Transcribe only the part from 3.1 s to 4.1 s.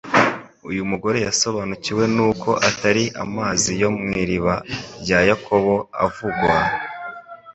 amazi yo mu